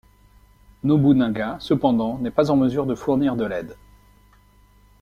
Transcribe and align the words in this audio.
Nobunaga, 0.83 1.57
cependant, 1.59 2.17
n'est 2.17 2.31
pas 2.31 2.49
en 2.49 2.55
mesure 2.55 2.87
de 2.87 2.95
fournir 2.95 3.35
de 3.35 3.45
l'aide. 3.45 3.77